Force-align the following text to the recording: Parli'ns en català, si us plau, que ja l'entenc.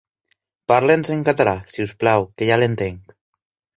Parli'ns 0.71 1.11
en 1.15 1.21
català, 1.29 1.53
si 1.75 1.85
us 1.85 1.93
plau, 2.05 2.25
que 2.41 2.49
ja 2.51 2.59
l'entenc. 2.63 3.15